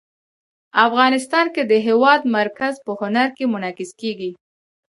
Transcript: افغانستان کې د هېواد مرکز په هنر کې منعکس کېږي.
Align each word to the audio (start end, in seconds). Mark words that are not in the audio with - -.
افغانستان 0.85 1.45
کې 1.55 1.63
د 1.71 1.73
هېواد 1.87 2.21
مرکز 2.37 2.73
په 2.85 2.91
هنر 2.99 3.27
کې 3.37 3.45
منعکس 3.53 3.91
کېږي. 4.01 4.31